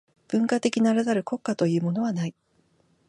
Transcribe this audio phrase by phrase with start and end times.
[0.29, 2.33] 文化的ならざる国家というものはない。